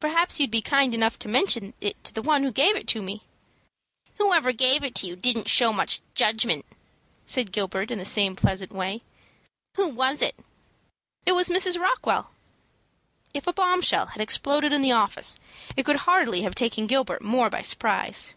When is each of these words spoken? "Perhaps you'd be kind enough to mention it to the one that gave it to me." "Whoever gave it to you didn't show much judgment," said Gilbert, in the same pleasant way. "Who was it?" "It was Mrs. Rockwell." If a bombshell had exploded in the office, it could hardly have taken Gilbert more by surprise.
"Perhaps 0.00 0.38
you'd 0.38 0.50
be 0.50 0.60
kind 0.60 0.94
enough 0.94 1.18
to 1.18 1.28
mention 1.28 1.72
it 1.80 2.04
to 2.04 2.12
the 2.12 2.20
one 2.20 2.42
that 2.42 2.52
gave 2.52 2.76
it 2.76 2.86
to 2.88 3.00
me." 3.00 3.22
"Whoever 4.18 4.52
gave 4.52 4.84
it 4.84 4.94
to 4.96 5.06
you 5.06 5.16
didn't 5.16 5.48
show 5.48 5.72
much 5.72 6.02
judgment," 6.14 6.66
said 7.24 7.52
Gilbert, 7.52 7.90
in 7.90 7.96
the 7.98 8.04
same 8.04 8.36
pleasant 8.36 8.70
way. 8.70 9.00
"Who 9.76 9.88
was 9.88 10.20
it?" 10.20 10.36
"It 11.24 11.32
was 11.32 11.48
Mrs. 11.48 11.80
Rockwell." 11.80 12.32
If 13.32 13.46
a 13.46 13.52
bombshell 13.54 14.08
had 14.08 14.20
exploded 14.20 14.74
in 14.74 14.82
the 14.82 14.92
office, 14.92 15.40
it 15.74 15.86
could 15.86 16.00
hardly 16.04 16.42
have 16.42 16.54
taken 16.54 16.86
Gilbert 16.86 17.22
more 17.22 17.48
by 17.48 17.62
surprise. 17.62 18.36